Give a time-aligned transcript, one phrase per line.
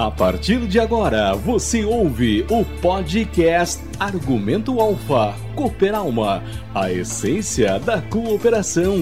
[0.00, 6.40] A partir de agora, você ouve o podcast Argumento Alfa Cooperalma,
[6.72, 8.94] a essência da cooperação.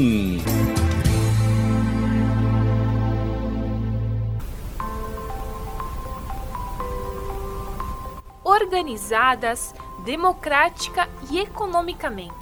[8.42, 12.32] Organizadas, democrática e economicamente.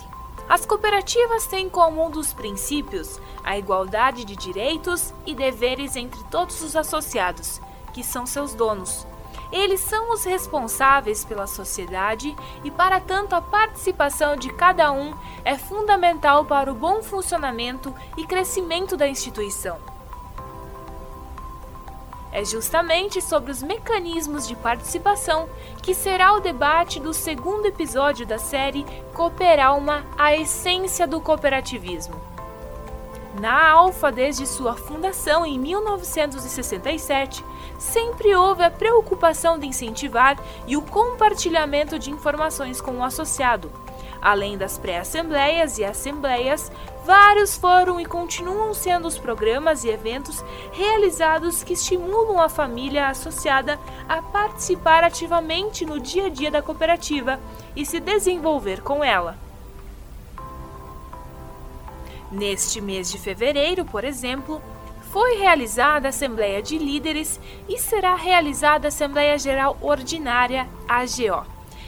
[0.49, 6.63] As cooperativas têm como um dos princípios a igualdade de direitos e deveres entre todos
[6.63, 7.64] os associados
[7.95, 9.07] que são seus donos.
[9.51, 15.57] Eles são os responsáveis pela sociedade e, para tanto, a participação de cada um é
[15.57, 19.79] fundamental para o bom funcionamento e crescimento da instituição.
[22.33, 25.49] É justamente sobre os mecanismos de participação
[25.81, 28.85] que será o debate do segundo episódio da série
[29.15, 32.34] Cooperalma A Essência do Cooperativismo.
[33.41, 37.45] Na Alfa, desde sua fundação em 1967,
[37.77, 43.73] sempre houve a preocupação de incentivar e o compartilhamento de informações com o associado.
[44.23, 46.71] Além das pré-assembleias e assembleias,
[47.05, 50.43] vários foram e continuam sendo os programas e eventos
[50.73, 57.41] realizados que estimulam a família associada a participar ativamente no dia a dia da cooperativa
[57.75, 59.44] e se desenvolver com ela.
[62.35, 64.61] Neste mês de fevereiro, por exemplo,
[65.13, 71.47] foi realizada a Assembleia de Líderes e será realizada a Assembleia Geral Ordinária, AGO.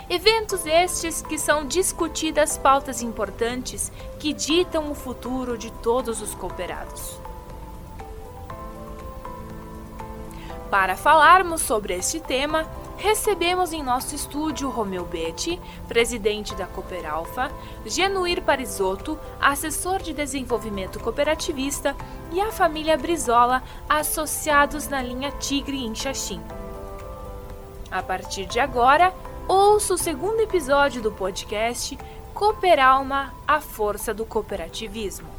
[0.08, 7.18] Eventos estes que são discutidas pautas importantes que ditam o futuro de todos os cooperados.
[10.70, 17.50] Para falarmos sobre este tema, recebemos em nosso estúdio Romeu Betti, presidente da Cooperalfa,
[17.84, 21.94] Genuir Parisotto, assessor de desenvolvimento cooperativista,
[22.32, 26.40] e a família Brizola, associados na linha Tigre em Xaxim.
[27.90, 29.14] A partir de agora,
[29.46, 31.96] ouça o segundo episódio do podcast
[32.34, 35.35] Cooperalma, a força do cooperativismo.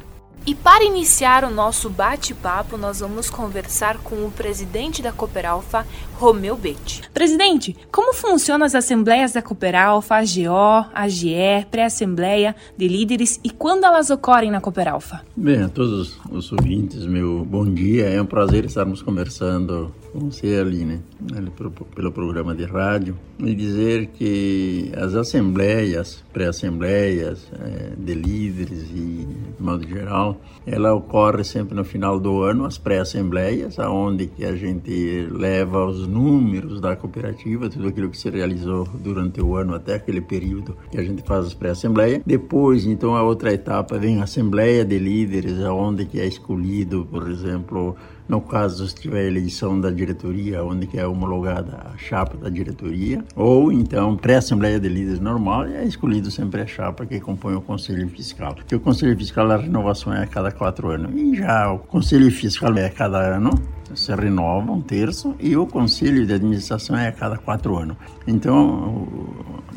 [0.48, 6.56] E para iniciar o nosso bate-papo, nós vamos conversar com o presidente da Cooperalfa, Romeu
[6.56, 7.02] Betti.
[7.12, 14.08] Presidente, como funcionam as assembleias da Cooperalfa, AGO, AGE, pré-assembleia de líderes e quando elas
[14.08, 15.20] ocorrem na Cooperalfa?
[15.36, 18.06] Bem, a todos os ouvintes, meu bom dia.
[18.06, 21.00] É um prazer estarmos conversando com você ali, né?
[21.94, 23.18] Pelo programa de rádio.
[23.38, 29.26] E dizer que as assembleias, pré-assembleias é, de líderes e,
[29.56, 34.54] de modo geral, ela ocorre sempre no final do ano, as pré-assembleias, aonde que a
[34.54, 39.94] gente leva os números da cooperativa, tudo aquilo que se realizou durante o ano até
[39.94, 42.22] aquele período que a gente faz as pré-assembleias.
[42.24, 47.28] Depois, então, a outra etapa vem a assembleia de líderes, aonde que é escolhido, por
[47.28, 47.96] exemplo,
[48.28, 53.24] no caso, se tiver eleição da diretoria, onde que é homologada a chapa da diretoria,
[53.34, 58.08] ou então pré-assembleia de líderes normal, é escolhido sempre a chapa que compõe o conselho
[58.08, 58.54] fiscal.
[58.54, 61.12] Porque o conselho fiscal, a renovação é a cada quatro anos.
[61.14, 63.50] E já o conselho fiscal é a cada ano,
[63.94, 67.96] se renova um terço e o conselho de administração é a cada quatro anos.
[68.26, 69.08] Então,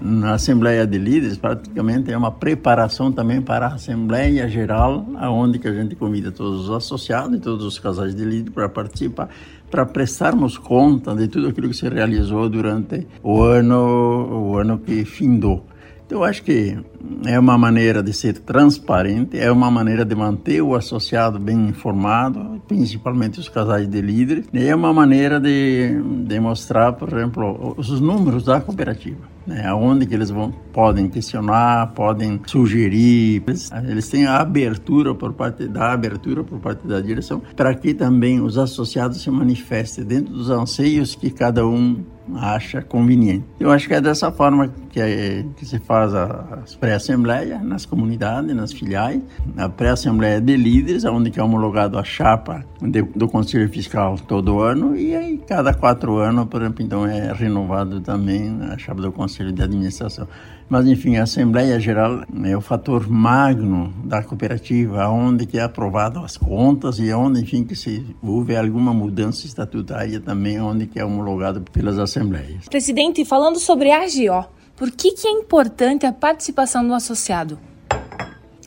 [0.01, 5.67] na Assembleia de Líderes, praticamente é uma preparação também para a Assembleia Geral, aonde que
[5.67, 9.29] a gente convida todos os associados e todos os casais de líderes para participar,
[9.69, 15.05] para prestarmos conta de tudo aquilo que se realizou durante o ano, o ano que
[15.05, 15.65] findou.
[16.11, 16.77] Então, eu acho que
[17.25, 22.61] é uma maneira de ser transparente, é uma maneira de manter o associado bem informado,
[22.67, 28.01] principalmente os casais de líderes, e é uma maneira de, de mostrar, por exemplo, os
[28.01, 34.25] números da cooperativa né, aonde que eles vão, podem questionar, podem sugerir, eles, eles têm
[34.25, 39.21] a abertura por parte da abertura por parte da direção para que também os associados
[39.21, 42.03] se manifestem dentro dos anseios que cada um
[42.35, 43.45] acha conveniente.
[43.59, 48.55] Eu acho que é dessa forma que, é, que se faz as pré-assembleias nas comunidades,
[48.55, 49.21] nas filiais,
[49.57, 54.95] a pré-assembleia de líderes, onde é homologado a chapa de, do Conselho Fiscal todo ano
[54.95, 59.51] e aí cada quatro anos, por exemplo, então é renovado também a chapa do Conselho
[59.51, 60.27] de Administração.
[60.71, 66.19] Mas, enfim, a Assembleia Geral é o fator magno da cooperativa, onde que é aprovado
[66.19, 71.03] as contas e onde, enfim, que se houve alguma mudança estatutária também, onde que é
[71.03, 72.69] homologado pelas assembleias.
[72.69, 74.47] Presidente, falando sobre a AGO,
[74.77, 77.59] por que, que é importante a participação do associado?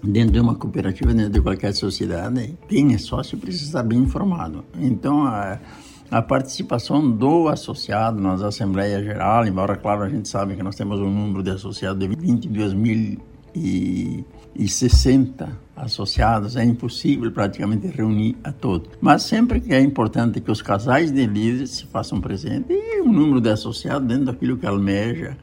[0.03, 4.63] dentro de uma cooperativa, dentro de qualquer sociedade, quem é sócio precisa estar bem informado.
[4.79, 5.59] Então, a,
[6.15, 11.01] a participação do associado nas Assembleias Geral, embora, claro, a gente sabe que nós temos
[11.01, 13.19] um número de associados de 22 mil
[13.53, 14.25] e
[14.57, 18.91] 160 associados, é impossível praticamente reunir a todos.
[19.01, 23.13] Mas sempre que é importante que os casais de líderes se façam presentes e o
[23.13, 25.37] número de associados dentro daquilo que almeja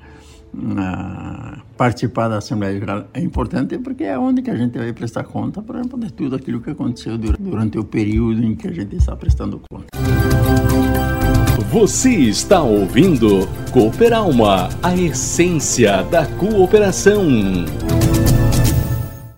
[1.77, 5.62] participar da Assembleia Geral é importante porque é onde que a gente vai prestar conta,
[5.62, 9.15] por exemplo, de tudo aquilo que aconteceu durante o período em que a gente está
[9.15, 9.86] prestando conta.
[11.71, 17.24] Você está ouvindo Cooper Alma, a essência da cooperação.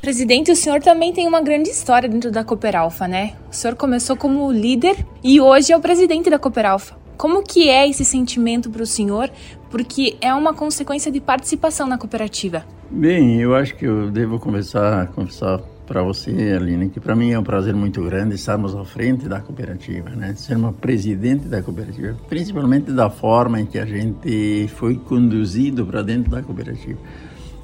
[0.02, 3.34] Presidente, o senhor também tem uma grande história dentro da Cooper Alpha, né?
[3.52, 7.03] O senhor começou como líder e hoje é o presidente da Cooper Alpha.
[7.18, 9.30] Como que é esse sentimento para o senhor?
[9.70, 12.64] Porque é uma consequência de participação na cooperativa.
[12.90, 17.32] Bem, eu acho que eu devo começar a conversar para você, Aline, que para mim
[17.32, 20.34] é um prazer muito grande estarmos à frente da cooperativa, né?
[20.36, 26.32] Sermos presidente da cooperativa, principalmente da forma em que a gente foi conduzido para dentro
[26.32, 27.00] da cooperativa.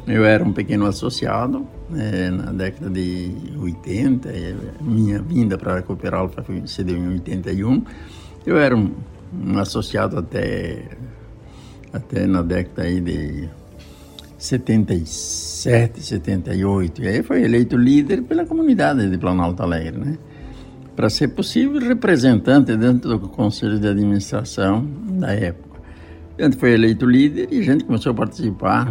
[0.08, 4.30] Eu era um pequeno associado é, na década de 80,
[4.82, 6.14] minha vinda para a Cooper
[6.66, 7.84] se deu em 81.
[8.46, 8.92] Eu era um,
[9.60, 10.86] associado até,
[11.94, 13.50] até na década aí de
[14.38, 17.04] 77, 78.
[17.04, 20.18] E aí foi eleito líder pela comunidade de Planalto Alegre, né?
[20.96, 25.80] Para ser possível representante dentro do conselho de administração da época.
[26.40, 28.90] Gente foi eleito líder e a gente começou a participar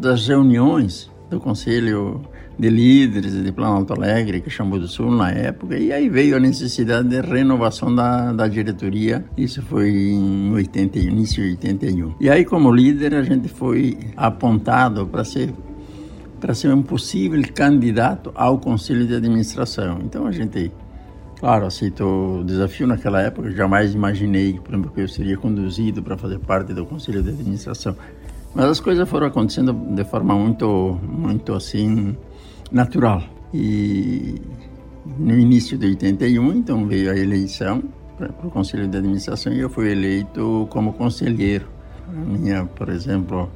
[0.00, 2.20] das reuniões do Conselho
[2.58, 6.40] de Líderes de Planalto Alegre, que chamou do Sul na época, e aí veio a
[6.40, 12.14] necessidade de renovação da, da diretoria, isso foi em 80, início de 81.
[12.20, 15.52] E aí, como líder, a gente foi apontado para ser
[16.38, 19.98] para ser um possível candidato ao Conselho de Administração.
[20.02, 20.72] Então a gente
[21.40, 23.50] Claro, aceitou o desafio naquela época.
[23.50, 27.96] Jamais imaginei, por exemplo, que eu seria conduzido para fazer parte do conselho de administração.
[28.54, 32.14] Mas as coisas foram acontecendo de forma muito, muito assim
[32.70, 33.22] natural.
[33.52, 34.40] E
[35.18, 37.82] no início de 81, então veio a eleição
[38.16, 41.66] para o conselho de administração e eu fui eleito como conselheiro.
[42.08, 43.50] A minha, por exemplo,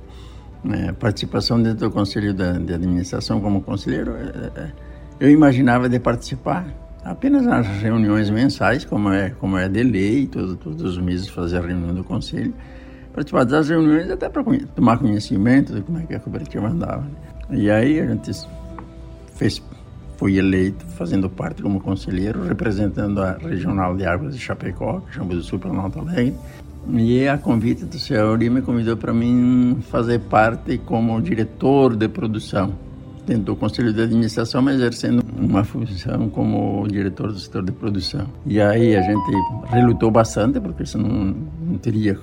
[0.63, 4.73] né, participação dentro do conselho de administração como conselheiro, é, é,
[5.21, 6.67] eu imaginava de participar
[7.05, 11.59] apenas nas reuniões mensais, como é, como é de lei, todo, todos os meses fazer
[11.59, 12.55] a reunião do conselho,
[13.13, 14.43] participar das reuniões até para
[14.75, 17.07] tomar conhecimento de como é que a cooperativa andava.
[17.51, 18.31] E aí a gente
[19.35, 19.63] fez,
[20.17, 25.43] foi eleito fazendo parte como conselheiro, representando a Regional de Águas de Chapecó, chama do
[25.43, 26.35] Sul para Alto Alegre.
[26.89, 32.75] E a convite do senhor me convidou para mim fazer parte como diretor de produção
[33.27, 38.27] dentro do conselho de administração, mas exercendo uma função como diretor do setor de produção.
[38.47, 39.33] E aí a gente
[39.69, 41.35] relutou bastante, porque senão
[41.67, 42.19] não teria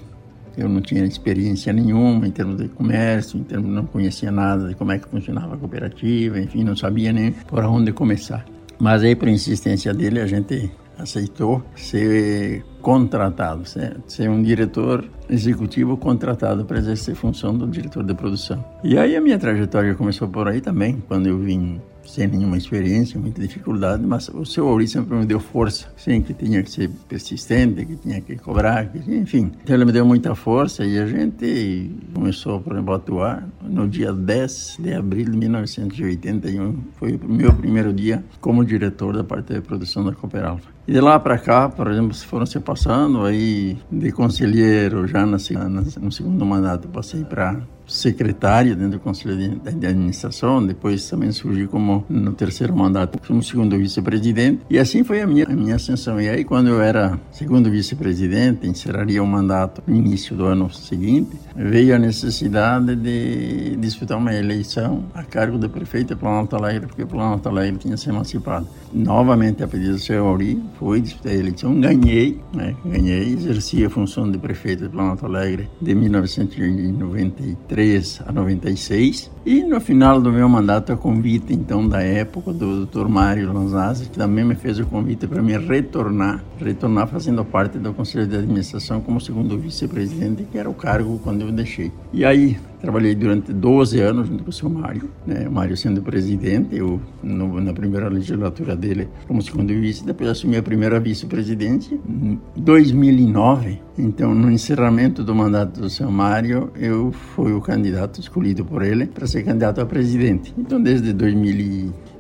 [0.58, 4.76] eu não tinha experiência nenhuma em termos de comércio, em termos não conhecia nada de
[4.76, 8.46] como é que funcionava a cooperativa, enfim, não sabia nem por onde começar.
[8.80, 16.66] Mas aí, por insistência dele, a gente aceitou ser contratado, ser, um diretor executivo contratado
[16.66, 18.64] para exercer função do diretor de produção.
[18.84, 23.20] E aí a minha trajetória começou por aí também, quando eu vim sem nenhuma experiência,
[23.20, 26.90] muita dificuldade, mas o seu Auri sempre me deu força, sim, que tinha que ser
[27.08, 29.52] persistente, que tinha que cobrar, que, enfim.
[29.64, 33.88] Então ele me deu muita força e a gente começou, por exemplo, a atuar no
[33.88, 36.76] dia 10 de abril de 1981.
[36.98, 40.58] Foi o meu primeiro dia como diretor da parte de produção da Cooper
[40.88, 45.38] E de lá para cá, por exemplo, foram se passando aí de conselheiro, já na,
[45.70, 47.62] na, no segundo mandato passei para
[47.92, 53.44] secretário dentro do Conselho de, de Administração, depois também surgi como no terceiro mandato como
[53.44, 56.20] segundo vice-presidente e assim foi a minha a minha ascensão.
[56.22, 61.32] E aí quando eu era segundo vice-presidente, encerraria o mandato no início do ano seguinte,
[61.56, 67.06] veio a necessidade de disputar uma eleição a cargo do prefeito de Planalto Alegre, porque
[67.06, 68.68] Planalto Alegre tinha se emancipado.
[68.94, 72.76] Novamente a pedido do senhor Auri, fui disputar a eleição, ganhei, né?
[72.86, 79.32] ganhei, exerci a função de prefeito de Planalto Alegre de 1993 93 a 96.
[79.46, 83.08] E no final do meu mandato, a convite então da época do Dr.
[83.08, 87.94] Mário Lanzazzi, que também me fez o convite para me retornar, retornar fazendo parte do
[87.94, 91.92] Conselho de Administração como segundo vice-presidente, que era o cargo quando eu deixei.
[92.14, 95.48] E aí Trabalhei durante 12 anos junto com o seu Mário, né?
[95.48, 100.58] o Mário sendo presidente, eu no, na primeira legislatura dele como segundo vice, depois assumi
[100.58, 103.80] a primeira vice-presidência em 2009.
[103.98, 109.06] Então, no encerramento do mandato do seu Mário, eu fui o candidato escolhido por ele
[109.06, 110.54] para ser candidato a presidente.
[110.58, 111.14] Então, desde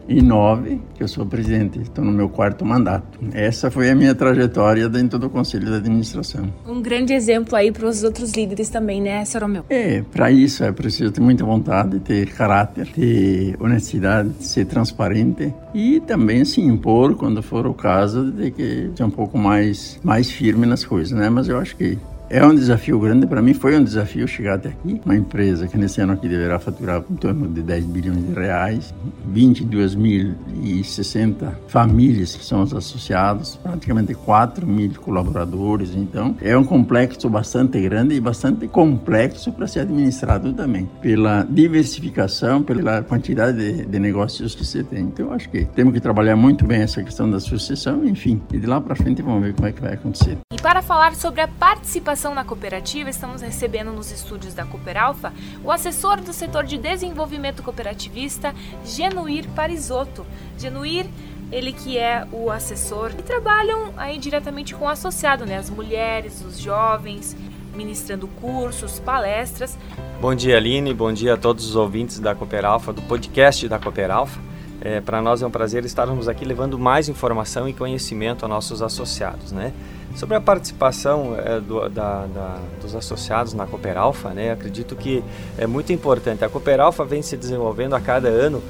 [0.07, 3.19] 2000 2009 que eu sou presidente, estou no meu quarto mandato.
[3.33, 6.51] Essa foi a minha trajetória dentro do Conselho de Administração.
[6.67, 9.41] Um grande exemplo aí para os outros líderes também, né, Sr.
[9.41, 9.65] Romeu?
[9.69, 15.99] É, para isso é preciso ter muita vontade, ter caráter, ter honestidade, ser transparente e
[16.01, 20.65] também se impor quando for o caso de que ser um pouco mais mais firme
[20.65, 21.29] nas coisas, né?
[21.29, 21.97] Mas eu acho que
[22.31, 25.01] é um desafio grande para mim, foi um desafio chegar até aqui.
[25.03, 28.93] Uma empresa que nesse ano aqui deverá faturar em torno de 10 bilhões de reais,
[29.33, 35.93] 22.060 famílias que são os associados, praticamente 4 mil colaboradores.
[35.93, 42.63] Então, é um complexo bastante grande e bastante complexo para ser administrado também, pela diversificação,
[42.63, 45.01] pela quantidade de, de negócios que você tem.
[45.01, 48.67] Então, acho que temos que trabalhar muito bem essa questão da sucessão, enfim, e de
[48.67, 50.37] lá para frente vamos ver como é que vai acontecer.
[50.61, 56.21] Para falar sobre a participação na cooperativa, estamos recebendo nos estúdios da Cooperalfa o assessor
[56.21, 58.53] do setor de desenvolvimento cooperativista,
[58.85, 60.23] Genuir Parisotto.
[60.59, 61.07] Genuir
[61.51, 65.57] ele que é o assessor e trabalham aí diretamente com o associado, né?
[65.57, 67.35] As mulheres, os jovens,
[67.73, 69.75] ministrando cursos, palestras.
[70.21, 70.93] Bom dia, Aline.
[70.93, 74.39] Bom dia a todos os ouvintes da Cooperalfa, do podcast da Cooperalfa.
[74.81, 78.81] É, Para nós é um prazer estarmos aqui levando mais informação e conhecimento a nossos
[78.81, 79.71] associados, né?
[80.15, 85.23] Sobre a participação é, do, da, da, dos associados na Cooperalfa, né, acredito que
[85.57, 86.43] é muito importante.
[86.43, 88.61] A Cooperalfa vem se desenvolvendo a cada ano,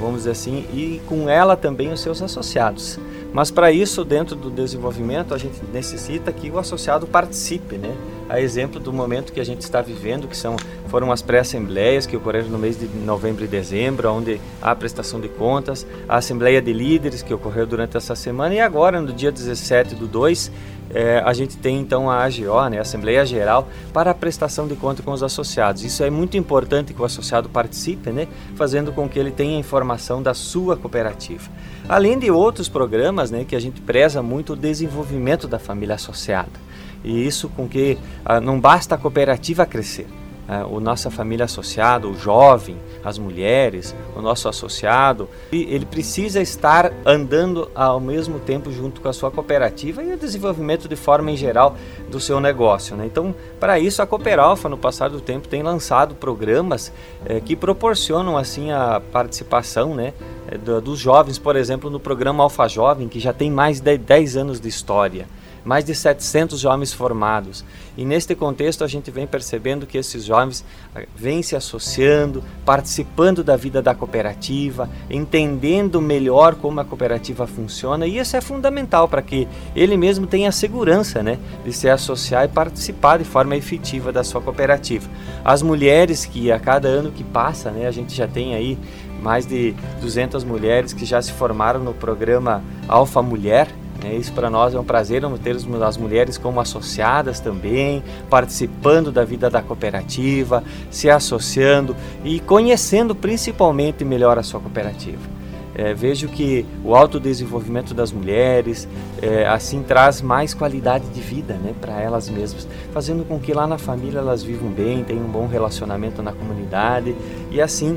[0.00, 2.98] vamos dizer assim, e com ela também os seus associados.
[3.32, 7.94] Mas para isso, dentro do desenvolvimento, a gente necessita que o associado participe, né?
[8.28, 10.56] A exemplo do momento que a gente está vivendo, que são
[10.88, 15.20] foram as pré-assembleias que ocorreram no mês de novembro e dezembro, onde há a prestação
[15.20, 19.30] de contas, a assembleia de líderes que ocorreu durante essa semana e agora no dia
[19.30, 20.50] 17 do 2,
[20.90, 24.74] é, a gente tem então a AGO, né, a Assembleia Geral, para a prestação de
[24.74, 25.84] conta com os associados.
[25.84, 30.22] Isso é muito importante que o associado participe, né, fazendo com que ele tenha informação
[30.22, 31.50] da sua cooperativa.
[31.88, 36.67] Além de outros programas né, que a gente preza muito o desenvolvimento da família associada.
[37.04, 40.06] E isso com que ah, não basta a cooperativa crescer,
[40.48, 47.70] a nossa família associada, o jovem, as mulheres, o nosso associado, ele precisa estar andando
[47.74, 51.76] ao mesmo tempo junto com a sua cooperativa e o desenvolvimento de forma em geral
[52.10, 52.96] do seu negócio.
[52.96, 53.04] Né?
[53.04, 56.90] Então, para isso, a Cooperalfa, no passar do tempo, tem lançado programas
[57.26, 60.14] é, que proporcionam assim a participação né,
[60.50, 64.36] eh, dos jovens, por exemplo, no programa Alfa Jovem, que já tem mais de 10
[64.36, 65.26] anos de história
[65.68, 67.62] mais de 700 jovens formados.
[67.94, 70.64] E neste contexto a gente vem percebendo que esses jovens
[70.96, 78.06] ah, vêm se associando, participando da vida da cooperativa, entendendo melhor como a cooperativa funciona,
[78.06, 79.46] e isso é fundamental para que
[79.76, 84.24] ele mesmo tenha a segurança né, de se associar e participar de forma efetiva da
[84.24, 85.06] sua cooperativa.
[85.44, 88.78] As mulheres que a cada ano que passa, né, a gente já tem aí
[89.20, 93.68] mais de 200 mulheres que já se formaram no programa Alfa Mulher,
[94.16, 99.50] isso para nós é um prazer ter as mulheres como associadas também, participando da vida
[99.50, 105.38] da cooperativa, se associando e conhecendo principalmente melhor a sua cooperativa.
[105.74, 108.88] É, vejo que o autodesenvolvimento das mulheres
[109.22, 113.64] é, assim traz mais qualidade de vida né, para elas mesmas, fazendo com que lá
[113.64, 117.14] na família elas vivam bem, tenham um bom relacionamento na comunidade
[117.48, 117.96] e assim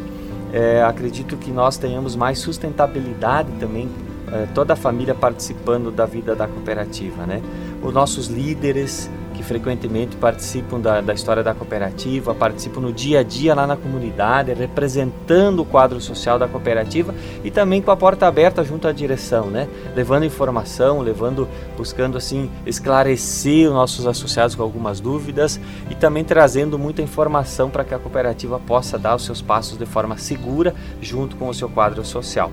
[0.54, 3.90] é, acredito que nós tenhamos mais sustentabilidade também
[4.32, 7.42] é, toda a família participando da vida da cooperativa, né?
[7.82, 13.24] Os nossos líderes que frequentemente participam da, da história da cooperativa, participam no dia a
[13.24, 18.28] dia lá na comunidade, representando o quadro social da cooperativa e também com a porta
[18.28, 19.68] aberta junto à direção, né?
[19.96, 25.60] Levando informação, levando, buscando assim esclarecer os nossos associados com algumas dúvidas
[25.90, 29.86] e também trazendo muita informação para que a cooperativa possa dar os seus passos de
[29.86, 32.52] forma segura junto com o seu quadro social.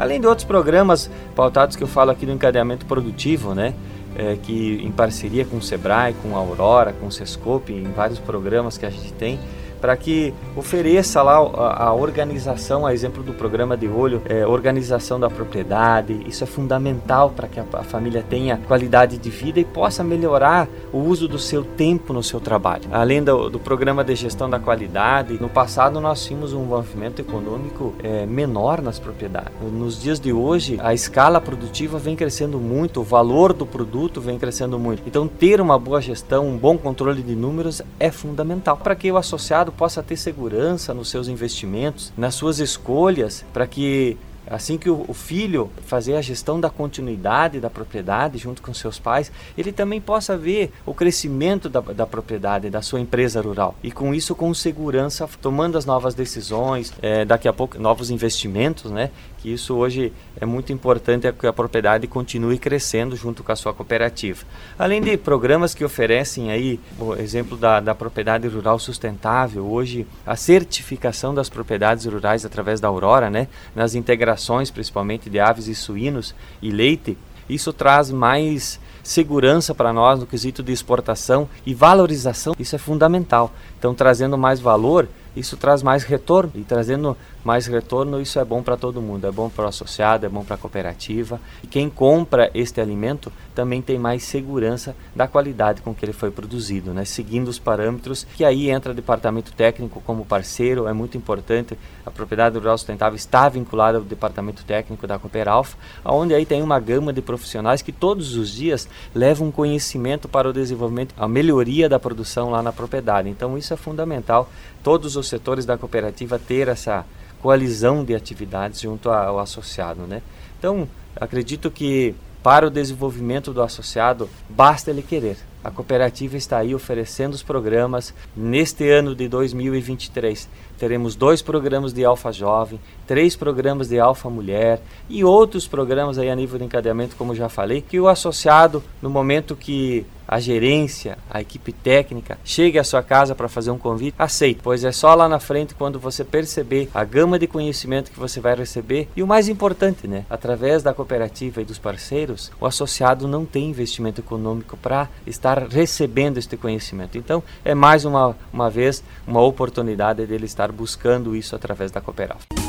[0.00, 3.74] Além de outros programas pautados que eu falo aqui do encadeamento produtivo, né?
[4.16, 8.18] É, que em parceria com o Sebrae, com a Aurora, com o Sescope, em vários
[8.18, 9.38] programas que a gente tem,
[9.80, 15.18] para que ofereça lá a, a, organização, a exemplo do programa de olho, é, organização
[15.18, 16.20] da propriedade.
[16.26, 20.68] Isso é fundamental para que a, a, família tenha qualidade de vida e possa melhorar
[20.92, 22.84] o uso do seu tempo no seu trabalho.
[22.92, 27.94] Além do, do programa de gestão da qualidade, no passado nós tínhamos um movimento econômico
[28.02, 29.50] é, menor nas propriedades.
[29.72, 34.38] Nos dias de hoje, a escala produtiva vem crescendo muito, o valor do produto vem
[34.38, 35.02] crescendo muito.
[35.06, 39.16] Então, ter uma boa gestão, um bom controle de números é fundamental para que o
[39.16, 44.16] associado possa ter segurança nos seus investimentos, nas suas escolhas, para que
[44.50, 49.30] assim que o filho fazer a gestão da continuidade da propriedade junto com seus pais,
[49.56, 53.76] ele também possa ver o crescimento da, da propriedade, da sua empresa rural.
[53.82, 58.90] E com isso, com segurança, tomando as novas decisões, é, daqui a pouco novos investimentos,
[58.90, 59.10] né?
[59.42, 63.56] Que isso hoje é muito importante é que a propriedade continue crescendo junto com a
[63.56, 64.44] sua cooperativa.
[64.78, 70.36] Além de programas que oferecem aí, o exemplo da, da propriedade rural sustentável, hoje a
[70.36, 73.48] certificação das propriedades rurais através da Aurora, né?
[73.74, 77.16] Nas integrações, principalmente de aves e suínos e leite,
[77.48, 82.54] isso traz mais segurança para nós no quesito de exportação e valorização.
[82.58, 83.52] Isso é fundamental.
[83.78, 88.62] Então, trazendo mais valor, isso traz mais retorno e trazendo mais retorno, isso é bom
[88.62, 91.40] para todo mundo, é bom para o associado, é bom para a cooperativa.
[91.62, 96.30] E quem compra este alimento também tem mais segurança da qualidade com que ele foi
[96.30, 97.04] produzido, né?
[97.04, 101.78] seguindo os parâmetros, que aí entra o departamento técnico como parceiro, é muito importante.
[102.04, 106.78] A propriedade rural sustentável está vinculada ao departamento técnico da Cooperalfa, onde aí tem uma
[106.78, 111.98] gama de profissionais que todos os dias levam conhecimento para o desenvolvimento, a melhoria da
[111.98, 113.28] produção lá na propriedade.
[113.28, 114.48] Então isso é fundamental,
[114.82, 117.04] todos os setores da cooperativa ter essa
[117.42, 120.22] coalizão de atividades junto ao associado, né?
[120.58, 125.36] Então, acredito que para o desenvolvimento do associado basta ele querer.
[125.62, 128.14] A cooperativa está aí oferecendo os programas.
[128.34, 130.48] Neste ano de 2023,
[130.80, 136.30] teremos dois programas de Alfa Jovem, três programas de Alfa Mulher e outros programas aí
[136.30, 141.18] a nível de encadeamento, como já falei, que o associado, no momento que a gerência,
[141.28, 145.12] a equipe técnica chegue à sua casa para fazer um convite, aceite, pois é só
[145.12, 149.24] lá na frente quando você perceber a gama de conhecimento que você vai receber e
[149.24, 154.20] o mais importante, né, através da cooperativa e dos parceiros, o associado não tem investimento
[154.20, 157.18] econômico para estar recebendo este conhecimento.
[157.18, 162.60] Então, é mais uma, uma vez uma oportunidade dele estar buscando isso através da cooperativa.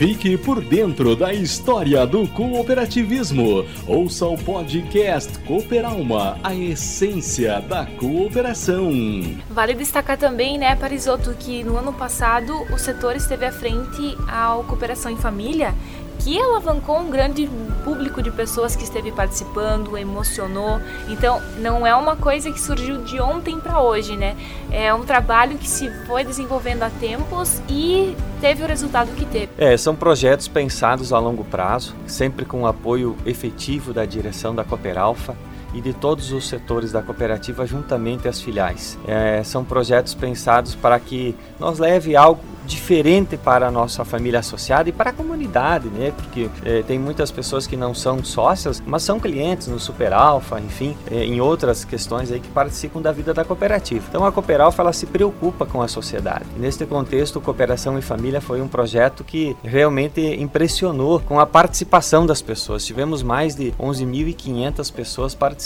[0.00, 3.66] Fique por dentro da história do cooperativismo.
[3.86, 8.90] Ouça o podcast Cooperalma, a essência da cooperação.
[9.50, 14.64] Vale destacar também, né, Parisoto, que no ano passado o setor esteve à frente ao
[14.64, 15.74] Cooperação em Família
[16.22, 17.48] que alavancou um grande
[17.82, 20.80] público de pessoas que esteve participando, emocionou.
[21.08, 24.36] Então, não é uma coisa que surgiu de ontem para hoje, né?
[24.70, 29.48] É um trabalho que se foi desenvolvendo há tempos e teve o resultado que teve.
[29.56, 34.62] É, são projetos pensados a longo prazo, sempre com o apoio efetivo da direção da
[34.62, 35.34] Cooperalfa
[35.72, 38.98] e de todos os setores da cooperativa juntamente às filiais.
[39.06, 44.88] É, são projetos pensados para que nós leve algo diferente para a nossa família associada
[44.88, 46.12] e para a comunidade, né?
[46.14, 50.60] Porque é, tem muitas pessoas que não são sócias, mas são clientes no Super Alfa,
[50.60, 54.04] enfim, é, em outras questões aí que participam da vida da cooperativa.
[54.08, 56.44] Então a Cooperalfa ela se preocupa com a sociedade.
[56.56, 62.40] Neste contexto, Cooperação e Família foi um projeto que realmente impressionou com a participação das
[62.40, 62.84] pessoas.
[62.84, 65.59] Tivemos mais de 11.500 pessoas participando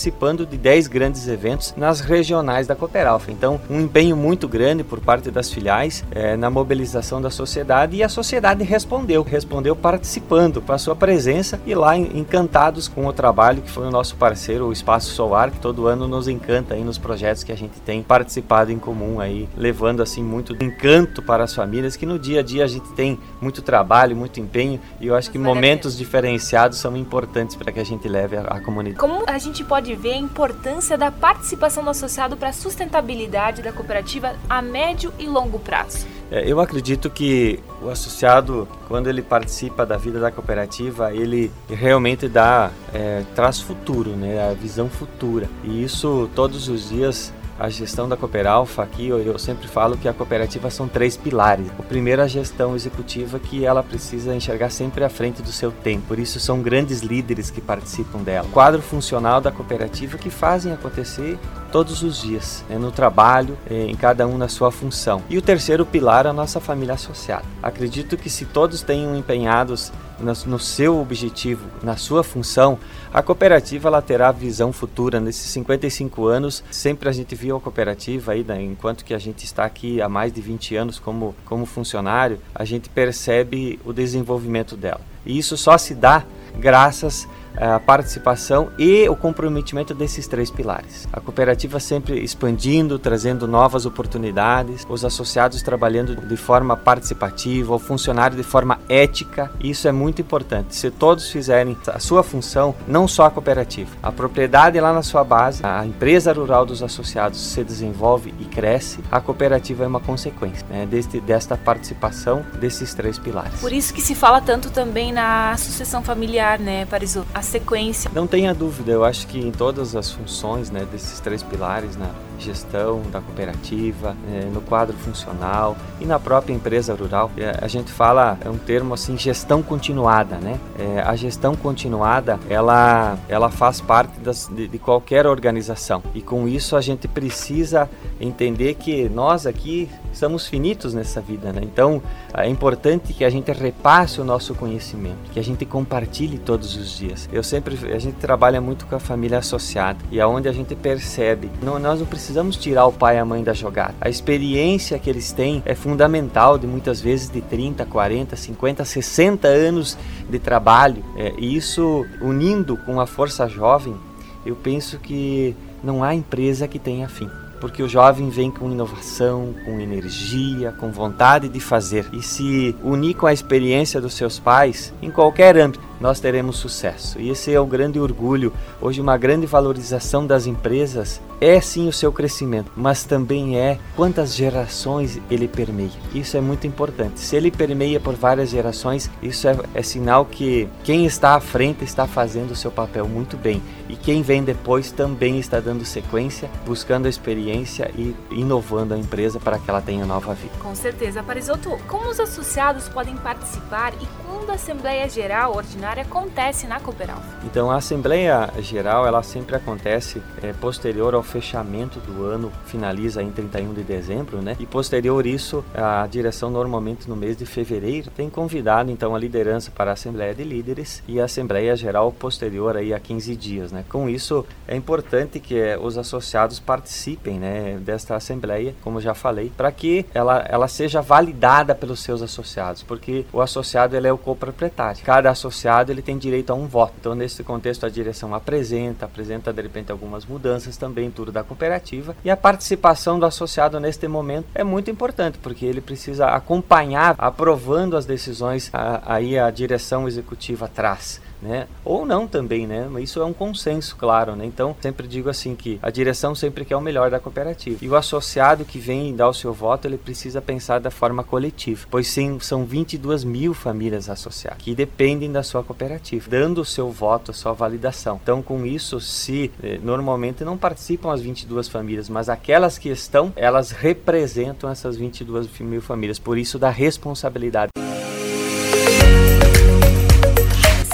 [0.49, 3.31] de 10 grandes eventos nas regionais da Cooperalfa.
[3.31, 8.03] Então, um empenho muito grande por parte das filiais é, na mobilização da sociedade e
[8.03, 13.63] a sociedade respondeu, respondeu participando com a sua presença e lá encantados com o trabalho
[13.63, 16.99] que foi o nosso parceiro, o Espaço Solar, que todo ano nos encanta aí nos
[16.99, 21.55] projetos que a gente tem participado em comum aí, levando assim muito encanto para as
[21.55, 25.15] famílias, que no dia a dia a gente tem muito trabalho, muito empenho e eu
[25.15, 28.99] acho que momentos diferenciados são importantes para que a gente leve a, comunidade.
[28.99, 33.73] Como a gente pode ver a importância da participação do associado para a sustentabilidade da
[33.73, 36.07] cooperativa a médio e longo prazo?
[36.31, 42.29] É, eu acredito que o associado, quando ele participa da vida da cooperativa, ele realmente
[42.29, 45.49] dá, é, traz futuro, né, a visão futura.
[45.65, 50.13] E isso todos os dias a gestão da Cooperalfa aqui, eu sempre falo que a
[50.13, 51.67] cooperativa são três pilares.
[51.79, 56.07] O primeiro a gestão executiva que ela precisa enxergar sempre à frente do seu tempo.
[56.09, 58.47] Por isso são grandes líderes que participam dela.
[58.49, 61.39] O quadro funcional da cooperativa que fazem acontecer
[61.71, 65.23] todos os dias, né, no trabalho, eh, em cada um na sua função.
[65.29, 67.45] E o terceiro pilar, a nossa família associada.
[67.61, 69.93] Acredito que se todos tenham empenhados
[70.25, 72.79] no seu objetivo, na sua função,
[73.13, 75.21] a cooperativa ela terá visão futura.
[75.21, 79.45] Nesses 55 anos, sempre a gente viu a cooperativa, aí, né, enquanto que a gente
[79.45, 84.77] está aqui há mais de 20 anos como, como funcionário, a gente percebe o desenvolvimento
[84.77, 85.01] dela.
[85.25, 86.25] E isso só se dá
[86.59, 87.44] graças a
[87.87, 91.09] participação e o comprometimento desses três pilares.
[91.13, 98.37] A cooperativa sempre expandindo, trazendo novas oportunidades, os associados trabalhando de forma participativa, o funcionário
[98.37, 99.51] de forma ética.
[99.61, 100.75] Isso é muito importante.
[100.75, 105.25] Se todos fizerem a sua função, não só a cooperativa, a propriedade lá na sua
[105.25, 110.67] base, a empresa rural dos associados se desenvolve e cresce, a cooperativa é uma consequência
[110.69, 113.61] né, deste, desta participação desses três pilares.
[113.61, 117.25] Por isso que se fala tanto também na sucessão familiar, né, Pariso?
[117.45, 118.11] Sequência.
[118.15, 122.11] Não tenha dúvida, eu acho que em todas as funções né, desses três pilares, na
[122.39, 127.91] gestão da cooperativa, é, no quadro funcional e na própria empresa rural, é, a gente
[127.91, 130.59] fala, é um termo assim, gestão continuada, né?
[130.79, 136.49] É, a gestão continuada, ela, ela faz parte das, de, de qualquer organização e com
[136.49, 137.89] isso a gente precisa
[138.21, 141.61] entender que nós aqui somos finitos nessa vida, né?
[141.63, 146.77] Então é importante que a gente repasse o nosso conhecimento, que a gente compartilhe todos
[146.77, 147.29] os dias.
[147.33, 151.51] Eu sempre a gente trabalha muito com a família associada e aonde a gente percebe,
[151.63, 152.24] não, nós não precisamos
[152.57, 153.95] tirar o pai e a mãe da jogada.
[154.01, 159.49] A experiência que eles têm é fundamental, de muitas vezes de 30, 40, 50, 60
[159.49, 161.05] anos de trabalho.
[161.17, 163.97] É, e isso unindo com a força jovem,
[164.45, 167.29] eu penso que não há empresa que tenha fim
[167.65, 172.07] porque o jovem vem com inovação, com energia, com vontade de fazer.
[172.13, 177.21] E se unir com a experiência dos seus pais, em qualquer âmbito, nós teremos sucesso.
[177.21, 178.53] E esse é o grande orgulho.
[178.81, 184.35] Hoje, uma grande valorização das empresas é sim o seu crescimento, mas também é quantas
[184.35, 185.91] gerações ele permeia.
[186.15, 187.21] Isso é muito importante.
[187.21, 191.85] Se ele permeia por várias gerações, isso é, é sinal que quem está à frente
[191.85, 193.63] está fazendo o seu papel muito bem.
[193.89, 199.39] E quem vem depois também está dando sequência, buscando a experiência e inovando a empresa
[199.39, 200.55] para que ela tenha nova vida.
[200.61, 201.23] Com certeza.
[201.23, 207.23] Parisoto, como os associados podem participar e quando a Assembleia Geral Ordinária acontece na Cooperal?
[207.45, 213.31] Então, a Assembleia Geral, ela sempre acontece é, posterior ao fechamento do ano, finaliza em
[213.31, 214.57] 31 de dezembro, né?
[214.59, 219.71] E posterior isso, a direção normalmente no mês de fevereiro tem convidado então a liderança
[219.71, 223.85] para a Assembleia de Líderes e a Assembleia Geral posterior aí a 15 dias, né?
[223.89, 229.53] Com isso, é importante que eh, os associados participem, né, desta Assembleia, como já falei,
[229.57, 234.19] para que ela, ela seja validada pelos seus associados, porque o associado ele é o
[234.19, 235.03] coproprietário.
[235.05, 236.95] Cada associado ele tem direito a um voto.
[236.99, 242.17] Então, nesse contexto, a direção apresenta, apresenta de repente algumas mudanças também tudo da cooperativa
[242.25, 247.97] e a participação do associado neste momento é muito importante porque ele precisa acompanhar aprovando
[247.97, 251.69] as decisões a, aí a direção executiva traz né?
[251.85, 252.89] Ou não também, né?
[252.91, 254.45] Mas isso é um consenso, claro, né?
[254.45, 257.79] Então, sempre digo assim que a direção sempre quer o melhor da cooperativa.
[257.85, 261.87] E o associado que vem dar o seu voto, ele precisa pensar da forma coletiva,
[261.91, 266.91] pois sim, são 22 mil famílias associadas que dependem da sua cooperativa, dando o seu
[266.91, 268.19] voto, a sua validação.
[268.23, 273.33] Então, com isso, se eh, normalmente não participam as 22 famílias, mas aquelas que estão,
[273.37, 276.19] elas representam essas 22 mil famílias.
[276.19, 277.71] Por isso, da responsabilidade.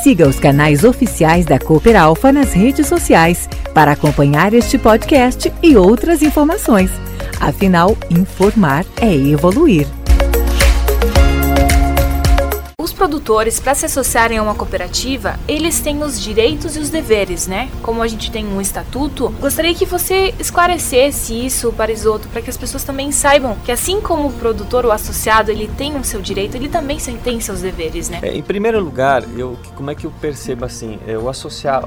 [0.02, 5.76] Siga os canais oficiais da Cooper Alpha nas redes sociais para acompanhar este podcast e
[5.76, 6.90] outras informações.
[7.38, 9.86] Afinal, informar é evoluir
[12.92, 17.70] produtores, para se associarem a uma cooperativa, eles têm os direitos e os deveres, né?
[17.82, 22.48] Como a gente tem um estatuto, gostaria que você esclarecesse isso para Isoto, para que
[22.48, 26.20] as pessoas também saibam que assim como o produtor, o associado, ele tem o seu
[26.20, 28.20] direito, ele também tem seus deveres, né?
[28.22, 30.98] É, em primeiro lugar, eu, como é que eu percebo assim?
[31.06, 31.86] É, o associado,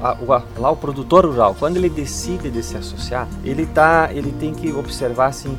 [0.58, 4.72] lá o produtor rural, quando ele decide de se associar, ele tá, ele tem que
[4.72, 5.58] observar assim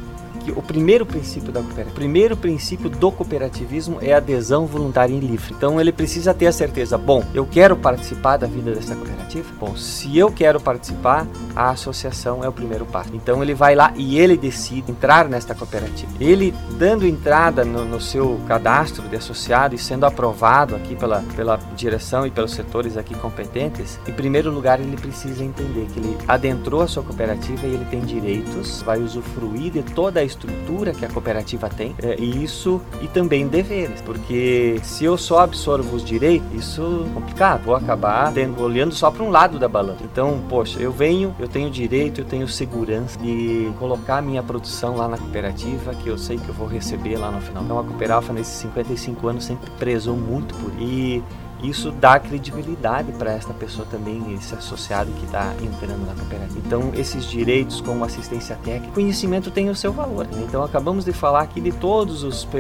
[0.52, 5.54] o primeiro princípio da cooperativa, o primeiro princípio do cooperativismo é adesão voluntária e livre.
[5.56, 9.48] Então ele precisa ter a certeza, bom, eu quero participar da vida dessa cooperativa?
[9.60, 13.10] Bom, se eu quero participar, a associação é o primeiro passo.
[13.14, 16.12] Então ele vai lá e ele decide entrar nesta cooperativa.
[16.20, 21.58] Ele dando entrada no, no seu cadastro de associado e sendo aprovado aqui pela, pela
[21.76, 26.82] direção e pelos setores aqui competentes, em primeiro lugar ele precisa entender que ele adentrou
[26.82, 31.10] a sua cooperativa e ele tem direitos, vai usufruir de toda a estrutura que a
[31.10, 36.48] cooperativa tem, é, e isso e também deveres, porque se eu só absorvo os direitos,
[36.54, 40.04] isso é complicado, vou acabar tendo, olhando só para um lado da balança.
[40.04, 45.08] Então, poxa, eu venho, eu tenho direito, eu tenho segurança de colocar minha produção lá
[45.08, 47.64] na cooperativa, que eu sei que eu vou receber lá no final.
[47.64, 51.24] Então, a Cooperalfa, nesses 55 anos, sempre prezou muito por isso
[51.70, 56.60] isso dá credibilidade para esta pessoa também, esse associado que está entrando na cooperativa.
[56.66, 60.28] Então, esses direitos como assistência técnica, conhecimento tem o seu valor.
[60.28, 60.44] Né?
[60.48, 62.60] Então, acabamos de falar aqui de todos os eh,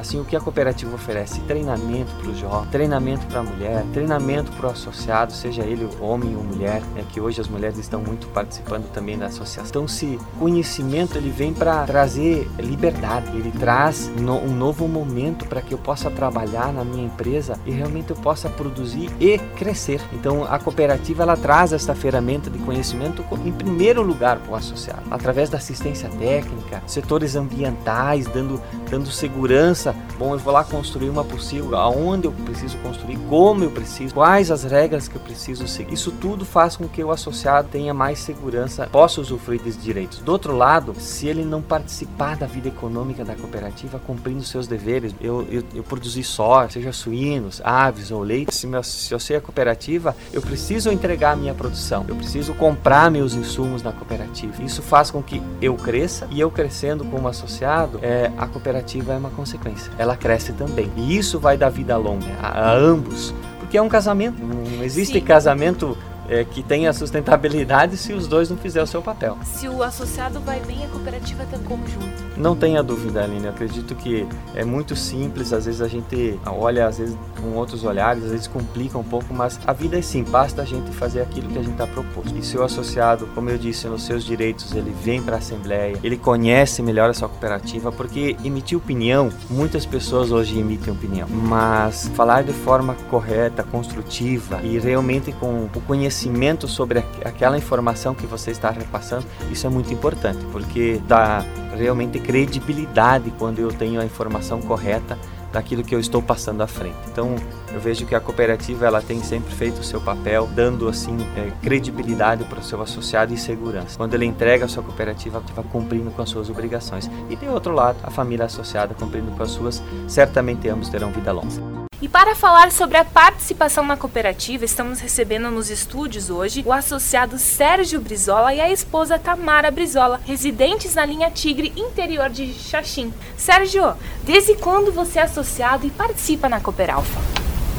[0.00, 1.40] Assim, o que a cooperativa oferece?
[1.42, 6.34] Treinamento para o jovem, treinamento para a mulher, treinamento para o associado, seja ele homem
[6.34, 9.68] ou mulher, é que hoje as mulheres estão muito participando também da associação.
[9.68, 15.60] Então, se conhecimento ele vem para trazer liberdade, ele traz no, um novo momento para
[15.60, 20.00] que eu possa trabalhar na minha empresa e realmente eu possa produzir e crescer.
[20.14, 25.02] Então, a cooperativa ela traz essa ferramenta de conhecimento em primeiro lugar para o associado,
[25.10, 28.58] através da assistência técnica, setores ambientais, dando,
[28.90, 29.89] dando segurança.
[30.18, 34.50] Bom, eu vou lá construir uma possível, aonde eu preciso construir, como eu preciso, quais
[34.50, 35.94] as regras que eu preciso seguir.
[35.94, 40.18] Isso tudo faz com que o associado tenha mais segurança, possa usufruir desses direitos.
[40.18, 45.14] Do outro lado, se ele não participar da vida econômica da cooperativa, cumprindo seus deveres,
[45.20, 49.36] eu, eu, eu produzi só, seja suínos, aves ou leite, se, meu, se eu sei
[49.36, 54.62] a cooperativa, eu preciso entregar a minha produção, eu preciso comprar meus insumos na cooperativa.
[54.62, 59.16] Isso faz com que eu cresça e eu crescendo como associado, é, a cooperativa é
[59.16, 59.79] uma consequência.
[59.96, 60.90] Ela cresce também.
[60.96, 63.32] E isso vai dar vida longa a, a ambos
[63.70, 64.42] porque é um casamento.
[64.42, 65.24] Não existe Sim.
[65.24, 65.96] casamento
[66.30, 69.36] é, que tenha sustentabilidade se os dois não fizerem o seu papel.
[69.44, 72.30] Se o associado vai bem, a cooperativa tem como junto.
[72.36, 73.44] Não tenha dúvida, Aline.
[73.44, 75.52] Eu acredito que é muito simples.
[75.52, 79.34] Às vezes a gente olha, às vezes com outros olhares, às vezes complica um pouco,
[79.34, 80.22] mas a vida é sim.
[80.22, 82.36] Basta a gente fazer aquilo que a gente está proposto.
[82.36, 85.98] E se o associado, como eu disse, nos seus direitos, ele vem para a assembleia,
[86.02, 92.08] ele conhece melhor a sua cooperativa, porque emitir opinião, muitas pessoas hoje emitem opinião, mas
[92.14, 98.26] falar de forma correta, construtiva e realmente com o conhecimento conhecimento sobre aquela informação que
[98.26, 104.04] você está repassando, isso é muito importante, porque dá realmente credibilidade quando eu tenho a
[104.04, 105.18] informação correta
[105.50, 106.96] daquilo que eu estou passando à frente.
[107.10, 107.34] Então,
[107.72, 111.50] eu vejo que a cooperativa ela tem sempre feito o seu papel, dando assim é,
[111.62, 113.96] credibilidade para o seu associado e segurança.
[113.96, 117.10] Quando ele entrega a sua cooperativa, vai cumprindo com as suas obrigações.
[117.28, 121.32] E de outro lado, a família associada cumprindo com as suas, certamente ambos terão vida
[121.32, 121.69] longa.
[122.02, 127.38] E para falar sobre a participação na cooperativa, estamos recebendo nos estúdios hoje o associado
[127.38, 133.12] Sérgio Brizola e a esposa Tamara Brizola, residentes na linha Tigre, interior de Xaxim.
[133.36, 133.92] Sérgio,
[134.24, 137.20] desde quando você é associado e participa na Cooperalfa?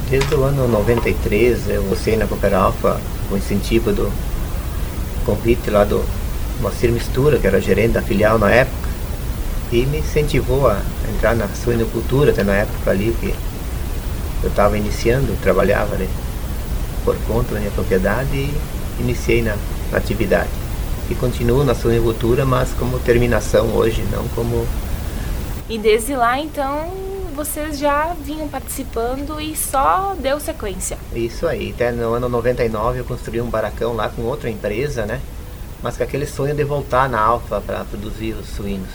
[0.08, 4.12] Desde o ano 93 eu comecei na Cooperalfa com incentivo do
[5.26, 6.04] convite lá do
[6.60, 8.88] Moacir Mistura, que era gerente da filial na época,
[9.72, 10.80] e me incentivou a
[11.12, 13.34] entrar na suinocultura até na época ali, que
[14.42, 16.08] eu estava iniciando, trabalhava né,
[17.04, 18.54] por conta da minha propriedade e
[18.98, 19.56] iniciei na,
[19.90, 20.50] na atividade.
[21.10, 24.66] E continuo na suinocultura, mas como terminação hoje, não como.
[25.68, 26.90] E desde lá então
[27.34, 30.98] vocês já vinham participando e só deu sequência.
[31.14, 35.20] Isso aí, até no ano 99 eu construí um baracão lá com outra empresa, né?
[35.82, 38.90] Mas com aquele sonho de voltar na Alfa para produzir os suínos.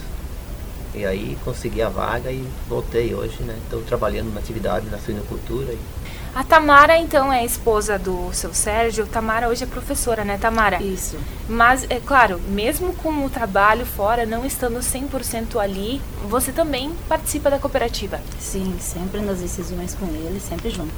[0.93, 3.55] E aí consegui a vaga e voltei hoje, né?
[3.63, 5.73] Estou trabalhando na atividade na suinocultura.
[5.73, 5.79] E...
[6.33, 9.07] A Tamara, então, é esposa do seu Sérgio.
[9.07, 10.81] Tamara hoje é professora, né, Tamara?
[10.81, 11.17] Isso.
[11.49, 17.49] Mas, é claro, mesmo com o trabalho fora, não estando 100% ali, você também participa
[17.49, 18.19] da cooperativa?
[18.39, 20.93] Sim, sempre nas decisões com ele, sempre junto.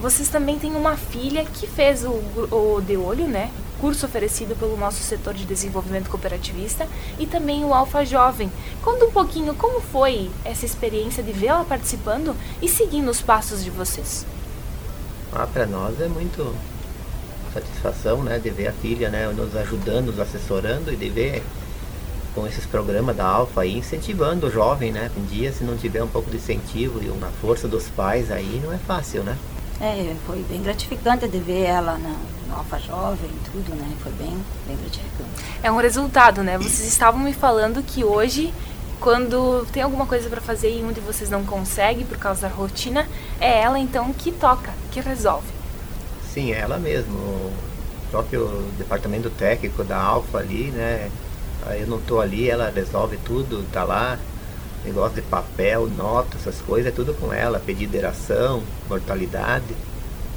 [0.00, 2.10] Vocês também têm uma filha que fez o,
[2.54, 3.50] o De Olho, né?
[3.80, 6.86] Curso oferecido pelo nosso setor de desenvolvimento cooperativista
[7.18, 8.50] e também o Alfa Jovem.
[8.82, 13.70] Conta um pouquinho como foi essa experiência de vê-la participando e seguindo os passos de
[13.70, 14.24] vocês.
[15.32, 16.54] Ah, para nós é muito
[17.52, 21.42] satisfação, né, de ver a filha, né, nos ajudando, nos assessorando e de ver
[22.36, 25.10] com esses programas da Alfa aí incentivando o jovem, né?
[25.16, 28.60] Um dia se não tiver um pouco de incentivo e uma força dos pais aí
[28.62, 29.36] não é fácil, né?
[29.80, 32.16] É, foi bem gratificante de ver ela na,
[32.48, 33.88] no Alfa Jovem tudo, né?
[34.02, 34.36] Foi bem,
[34.66, 35.30] bem gratificante.
[35.62, 36.58] É um resultado, né?
[36.58, 38.52] Vocês estavam me falando que hoje,
[38.98, 42.48] quando tem alguma coisa para fazer e um de vocês não consegue por causa da
[42.48, 43.06] rotina,
[43.40, 45.46] é ela então que toca, que resolve.
[46.32, 47.16] Sim, é ela mesmo.
[47.16, 51.08] O próprio departamento técnico da Alfa ali, né?
[51.78, 54.18] Eu não tô ali, ela resolve tudo, tá lá
[54.88, 59.74] negócio de papel, nota, essas coisas, é tudo com ela, pedido de eração, mortalidade.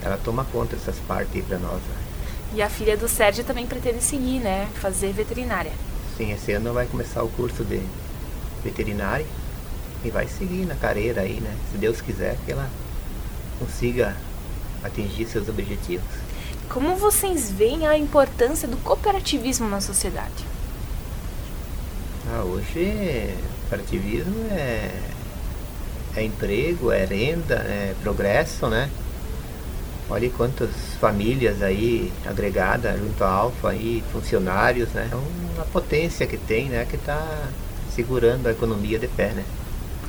[0.03, 1.81] Ela toma conta dessas partes aí pra nós.
[1.81, 1.95] Né?
[2.53, 4.67] E a filha do Sérgio também pretende seguir, né?
[4.75, 5.71] Fazer veterinária.
[6.17, 7.81] Sim, esse ano vai começar o curso de
[8.63, 9.25] veterinária
[10.03, 11.55] e vai seguir na carreira aí, né?
[11.71, 12.69] Se Deus quiser que ela
[13.59, 14.15] consiga
[14.83, 16.05] atingir seus objetivos.
[16.67, 20.45] Como vocês veem a importância do cooperativismo na sociedade?
[22.33, 23.35] Ah, hoje
[23.71, 24.91] cooperativismo é,
[26.17, 28.89] é emprego, é renda, é progresso, né?
[30.09, 35.09] Olha quantas famílias aí agregadas junto à Alfa aí, funcionários, né?
[35.09, 36.85] É uma potência que tem, né?
[36.89, 37.25] Que está
[37.95, 39.45] segurando a economia de pé, né?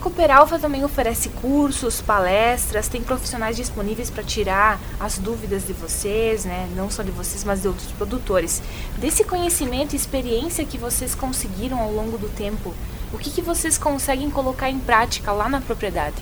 [0.01, 6.69] Cooperalfa também oferece cursos, palestras, tem profissionais disponíveis para tirar as dúvidas de vocês, né?
[6.75, 8.61] Não só de vocês, mas de outros produtores.
[8.99, 12.75] Desse conhecimento e experiência que vocês conseguiram ao longo do tempo,
[13.13, 16.17] o que, que vocês conseguem colocar em prática lá na propriedade?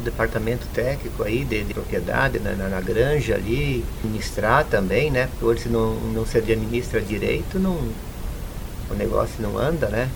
[0.00, 5.26] O departamento técnico aí de, de propriedade, na, na, na, granja ali, administrar também, né?
[5.26, 7.76] Porque hoje se não, não se administra direito, não,
[8.90, 10.08] o negócio não anda, né?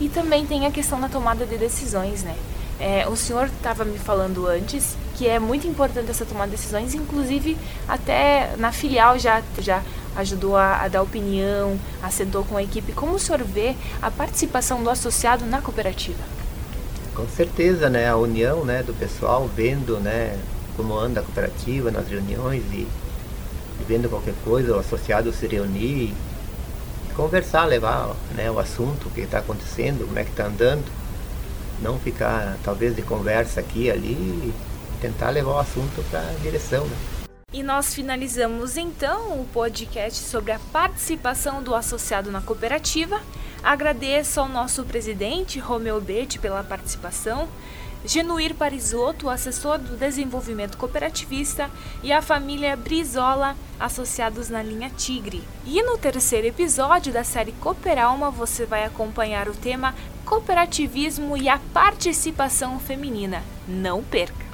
[0.00, 2.36] E também tem a questão da tomada de decisões, né?
[2.80, 6.94] É, o senhor estava me falando antes que é muito importante essa tomada de decisões,
[6.94, 7.56] inclusive
[7.88, 9.82] até na filial já, já
[10.18, 12.92] ajudou a, a dar opinião, assentou com a equipe.
[12.92, 16.22] Como o senhor vê a participação do associado na cooperativa?
[17.14, 18.08] Com certeza, né?
[18.08, 20.38] A união né, do pessoal vendo né,
[20.76, 26.14] como anda a cooperativa nas reuniões e, e vendo qualquer coisa, o associado se reunir
[27.18, 30.84] conversar, levar né, o assunto, o que está acontecendo, como é que está andando.
[31.82, 34.54] Não ficar, talvez, de conversa aqui e ali e
[35.00, 36.84] tentar levar o assunto para a direção.
[36.84, 36.96] Né?
[37.50, 43.22] E nós finalizamos então o podcast sobre a participação do associado na cooperativa.
[43.62, 47.48] Agradeço ao nosso presidente, Romeu Betti, pela participação.
[48.04, 51.70] Genuir Parisotto, assessor do desenvolvimento cooperativista,
[52.02, 55.42] e a família Brizola, associados na linha Tigre.
[55.64, 59.94] E no terceiro episódio da série Cooperalma, você vai acompanhar o tema
[60.26, 63.42] Cooperativismo e a participação feminina.
[63.66, 64.47] Não perca!